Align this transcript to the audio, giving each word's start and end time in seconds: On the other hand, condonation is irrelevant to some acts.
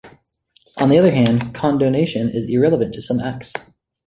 On 0.77 0.89
the 0.89 0.97
other 0.97 1.11
hand, 1.11 1.53
condonation 1.53 2.33
is 2.33 2.49
irrelevant 2.49 2.95
to 2.95 3.03
some 3.03 3.19
acts. 3.19 3.53